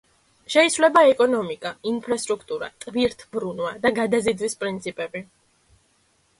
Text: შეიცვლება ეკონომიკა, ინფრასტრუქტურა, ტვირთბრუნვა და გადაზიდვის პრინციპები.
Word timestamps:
შეიცვლება 0.53 1.03
ეკონომიკა, 1.09 1.73
ინფრასტრუქტურა, 1.91 2.71
ტვირთბრუნვა 2.87 3.77
და 3.87 3.95
გადაზიდვის 4.01 4.61
პრინციპები. 4.65 5.27